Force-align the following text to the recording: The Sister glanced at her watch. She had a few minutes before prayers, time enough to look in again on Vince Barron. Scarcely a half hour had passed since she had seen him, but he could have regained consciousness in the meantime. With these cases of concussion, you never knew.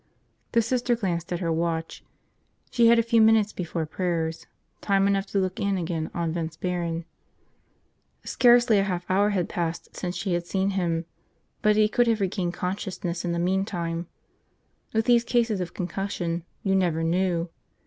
The 0.53 0.63
Sister 0.63 0.95
glanced 0.95 1.31
at 1.31 1.41
her 1.41 1.51
watch. 1.53 2.03
She 2.71 2.87
had 2.87 2.97
a 2.97 3.03
few 3.03 3.21
minutes 3.21 3.53
before 3.53 3.85
prayers, 3.85 4.47
time 4.81 5.05
enough 5.05 5.27
to 5.27 5.37
look 5.37 5.59
in 5.59 5.77
again 5.77 6.09
on 6.11 6.31
Vince 6.33 6.57
Barron. 6.57 7.05
Scarcely 8.23 8.79
a 8.79 8.83
half 8.83 9.05
hour 9.11 9.29
had 9.29 9.47
passed 9.47 9.95
since 9.95 10.15
she 10.15 10.33
had 10.33 10.47
seen 10.47 10.71
him, 10.71 11.05
but 11.61 11.75
he 11.75 11.87
could 11.87 12.07
have 12.07 12.19
regained 12.19 12.55
consciousness 12.55 13.23
in 13.23 13.31
the 13.31 13.37
meantime. 13.37 14.07
With 14.91 15.05
these 15.05 15.23
cases 15.23 15.61
of 15.61 15.75
concussion, 15.75 16.45
you 16.63 16.73
never 16.75 17.03
knew. 17.03 17.49